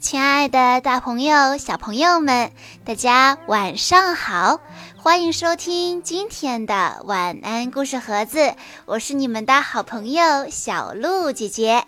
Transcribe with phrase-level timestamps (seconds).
[0.00, 2.52] 亲爱的，大朋友、小朋友们，
[2.84, 4.60] 大家晚上好！
[4.96, 8.54] 欢迎收听今天的晚安故事盒子，
[8.86, 11.84] 我是你们的好朋友小鹿姐姐。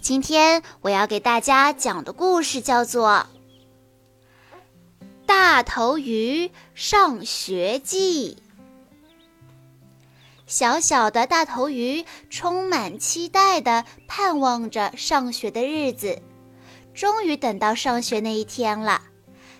[0.00, 3.26] 今天我要给大家讲的故事叫做
[5.26, 8.38] 《大头鱼上学记》。
[10.46, 16.22] 小小的大头鱼充满期待地盼望着上学的日子。
[16.94, 19.02] 终于等到上学那一天了，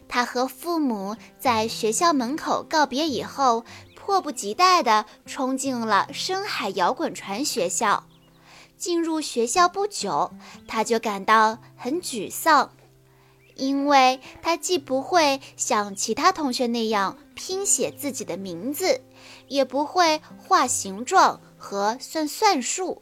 [0.09, 3.65] 他和父母在学校门口告别以后，
[3.97, 8.05] 迫不及待地冲进了深海摇滚船学校。
[8.77, 10.33] 进入学校不久，
[10.69, 12.70] 他就感到很沮丧，
[13.55, 19.01] 因为他既不会像其他同学那样拼写自己的名字，
[19.48, 23.01] 也不会画形状和算算术。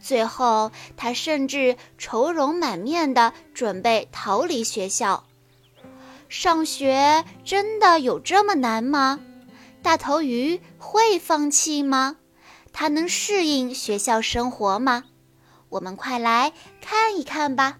[0.00, 5.24] 最后，他甚至愁容满面地准备逃离学校。
[6.28, 9.20] 上学真的有这么难吗？
[9.82, 12.16] 大头鱼会放弃吗？
[12.72, 15.04] 他能适应学校生活吗？
[15.70, 17.78] 我们快来看一看吧。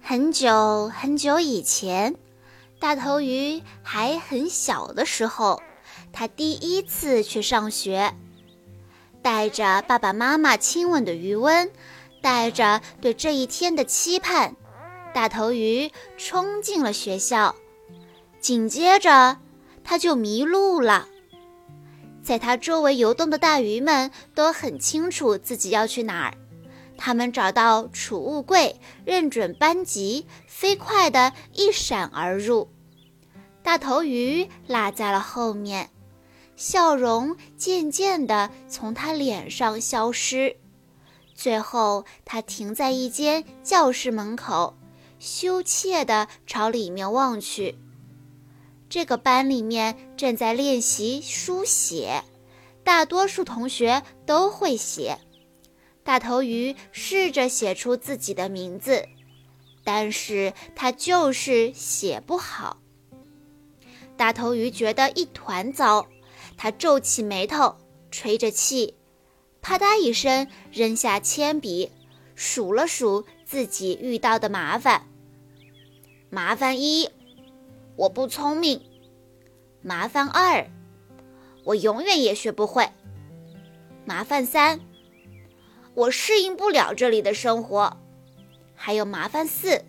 [0.00, 2.16] 很久很久以前，
[2.78, 5.62] 大头鱼还很小的时候，
[6.12, 8.14] 他第一次去上学。
[9.22, 11.70] 带着爸爸妈妈亲吻的余温，
[12.22, 14.56] 带着对这一天的期盼，
[15.12, 17.54] 大头鱼冲进了学校。
[18.40, 19.38] 紧接着，
[19.84, 21.06] 他就迷路了。
[22.22, 26.34] 在他周围游动的大鱼们都很清楚自己要去哪儿，
[26.96, 32.70] 他们找到储物柜，认准班级，飞快地一闪而入。
[33.62, 35.90] 大头鱼落在了后面。
[36.60, 40.58] 笑容渐渐地从他脸上消失，
[41.34, 44.76] 最后他停在一间教室门口，
[45.18, 47.78] 羞怯地朝里面望去。
[48.90, 52.24] 这个班里面正在练习书写，
[52.84, 55.16] 大多数同学都会写。
[56.04, 59.08] 大头鱼试着写出自己的名字，
[59.82, 62.76] 但是他就是写不好。
[64.18, 66.06] 大头鱼觉得一团糟。
[66.62, 67.78] 他皱起眉头，
[68.10, 68.94] 吹着气，
[69.62, 71.90] 啪嗒一声扔下铅笔，
[72.34, 75.06] 数了数自己遇到的麻烦。
[76.28, 77.08] 麻烦一，
[77.96, 78.78] 我不聪明；
[79.80, 80.68] 麻烦二，
[81.64, 82.92] 我永远也学不会；
[84.04, 84.80] 麻烦三，
[85.94, 87.96] 我适应不了这里的生活；
[88.74, 89.82] 还有麻烦四，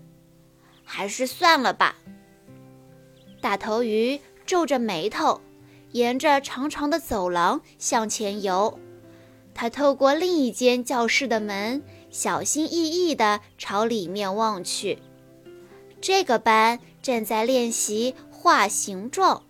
[0.85, 1.97] 还是算了吧。
[3.41, 5.41] 大头鱼皱着眉头。
[5.93, 8.79] 沿着长长的走廊向前游，
[9.53, 14.99] 他透过另一间教室的门，小心翼翼地朝里面望去。
[15.99, 19.43] 这个班正在练习画形状，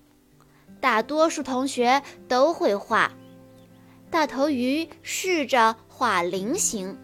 [0.80, 3.12] 大多数同学都会画。
[4.10, 6.98] 大头鱼试着画菱形，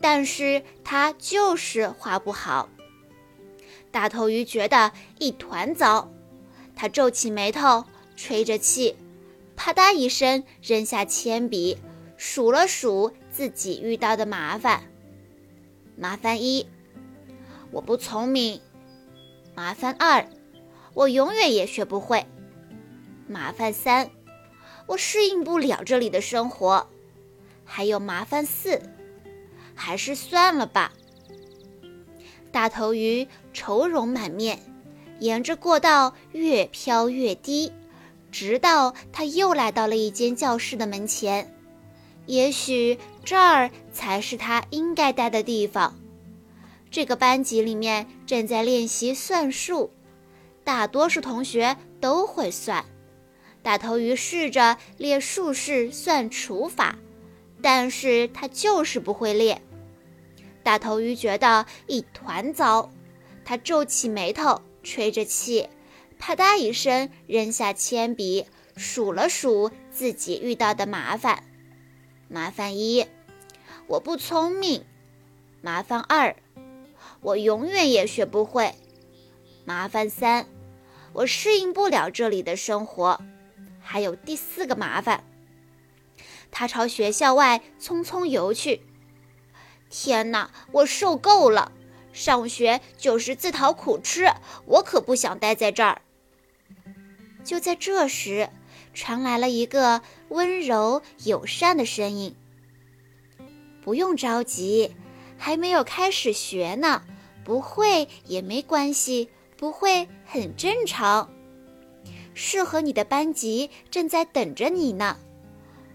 [0.00, 2.68] 但是他就是画不好。
[3.90, 6.08] 大头鱼觉得一团糟，
[6.76, 7.84] 他皱起眉头。
[8.22, 8.96] 吹着气，
[9.56, 11.78] 啪嗒一声扔下铅笔，
[12.18, 14.82] 数了数自己遇到的麻烦。
[15.96, 16.66] 麻烦一，
[17.70, 18.60] 我不聪明；
[19.54, 20.28] 麻烦二，
[20.92, 22.26] 我永远也学不会；
[23.26, 24.10] 麻烦三，
[24.86, 26.88] 我适应不了这里的生活；
[27.64, 28.82] 还有麻烦四，
[29.74, 30.92] 还是算了吧。
[32.52, 34.58] 大头鱼愁容满面，
[35.20, 37.72] 沿着过道越飘越低。
[38.30, 41.54] 直到他又来到了一间教室的门前，
[42.26, 45.98] 也许这儿才是他应该待的地方。
[46.90, 49.90] 这个班级里面正在练习算术，
[50.64, 52.84] 大多数同学都会算。
[53.62, 56.98] 大头鱼试着列竖式算除法，
[57.62, 59.60] 但是他就是不会列。
[60.62, 62.90] 大头鱼觉得一团糟，
[63.44, 65.68] 他皱起眉头，吹着气。
[66.20, 68.44] 啪嗒一声，扔下铅笔，
[68.76, 71.42] 数了数自己遇到的麻烦。
[72.28, 73.06] 麻烦一，
[73.86, 74.82] 我不聪明；
[75.62, 76.36] 麻烦二，
[77.22, 78.74] 我永远也学不会；
[79.64, 80.46] 麻烦三，
[81.14, 83.18] 我适应不了这里的生活。
[83.80, 85.24] 还有第四个麻烦。
[86.50, 88.82] 他朝学校外匆匆游去。
[89.88, 91.72] 天哪，我受够了！
[92.12, 94.30] 上学就是自讨苦吃，
[94.66, 96.02] 我可不想待在这儿。
[97.44, 98.48] 就在这时，
[98.94, 102.34] 传来了一个温柔友善的声音
[103.82, 104.94] ：“不用着急，
[105.36, 107.02] 还没有开始学呢，
[107.44, 111.30] 不会也没关系，不会很正常。
[112.34, 115.18] 适合你的班级正在等着你呢。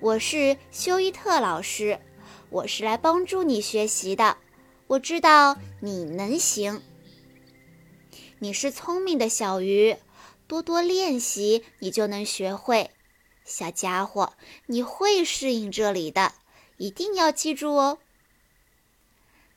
[0.02, 2.00] 我是休伊特老师，
[2.50, 4.38] 我是来帮助你学习的。
[4.88, 6.82] 我知道你能行。
[8.40, 9.96] 你是聪明的小鱼，
[10.48, 12.92] 多多练习，你就能学会。
[13.44, 14.34] 小家伙，
[14.68, 16.34] 你会适应这里的，
[16.78, 18.00] 一定要记住哦。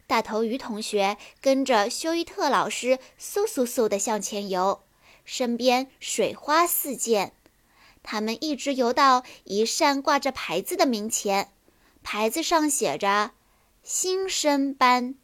[0.06, 4.82] 大头鱼同学跟着休伊特老师嗖嗖嗖地向前游，
[5.24, 7.32] 身边水花四溅。
[8.02, 11.52] 他们一直游到一扇挂着牌子的门前，
[12.02, 13.32] 牌子上写着
[13.82, 15.14] “新生班”。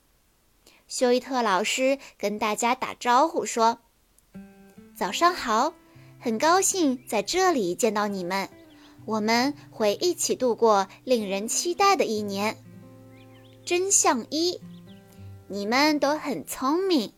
[0.87, 3.79] 休伊特老师跟大家打招呼说
[4.95, 5.75] ：“早上好，
[6.21, 8.49] 很高兴在这里见到你们。
[9.07, 12.57] 我们会一起度过令人期待的一年。”
[13.67, 14.61] 真相一。
[15.49, 17.13] 你们都很聪明。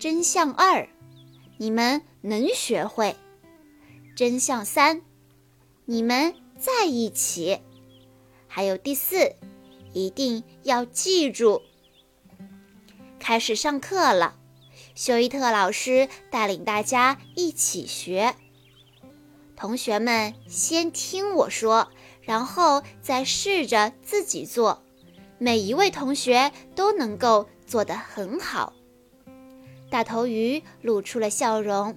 [0.00, 0.88] 真相二，
[1.58, 3.16] 你们能学会。
[4.16, 5.02] 真相三，
[5.84, 7.60] 你们在一起。
[8.46, 9.34] 还有第四，
[9.92, 11.60] 一定要记住。
[13.18, 14.37] 开始上课了，
[14.98, 18.34] 休伊特老师带领大家一起学。
[19.54, 21.88] 同学们先听我说，
[22.20, 24.82] 然后再试着自己做。
[25.38, 28.72] 每一位同学都能够做得很好。
[29.88, 31.96] 大头鱼露出了笑容。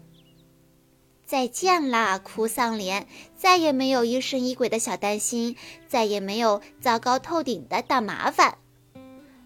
[1.26, 3.08] 再见啦，哭丧脸！
[3.36, 5.56] 再也没有疑神疑鬼的小担心，
[5.88, 8.60] 再也没有糟糕透顶的大麻烦。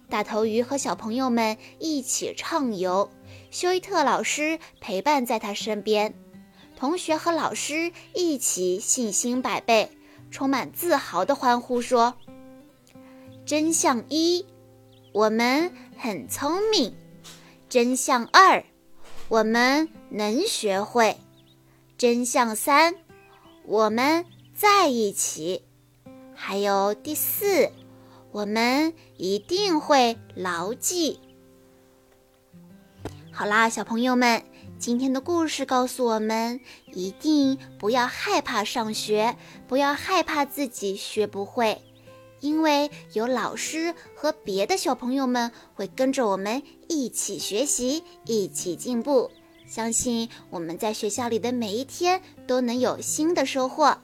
[0.10, 3.10] 大头鱼和小朋友们一起畅游，
[3.56, 6.14] 休伊特老师陪伴在他身边，
[6.76, 9.90] 同学和老师一起信心百倍，
[10.30, 12.16] 充满自豪地欢呼说。
[13.46, 14.46] 真相一，
[15.14, 16.94] 我们很聪明。
[17.70, 18.62] 真相二，
[19.30, 21.16] 我们能学会。
[21.98, 22.94] 真相三，
[23.64, 25.64] 我们在一起。
[26.34, 27.72] 还有第四，
[28.34, 31.22] 我们一定会牢记。
[33.38, 34.42] 好啦，小朋友们，
[34.80, 36.62] 今天的故事告诉我们，
[36.94, 39.36] 一定不要害怕上学，
[39.68, 41.82] 不要害怕自己学不会。
[42.40, 49.30] 因为有老师和别的小朋友们会跟着我们一起学习，一起进步。
[49.68, 53.98] 相信我们在学校里的每一天都能有新的收获。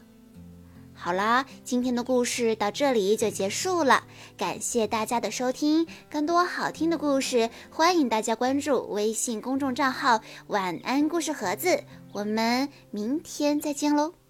[1.03, 4.03] 好啦，今天的故事到这里就结束了，
[4.38, 5.88] 感谢大家的收听。
[6.12, 11.83] 更多好听的故事，欢迎大家关注微信公众账号“晚安故事盒子”。
[12.13, 14.20] 我们明天再见喽！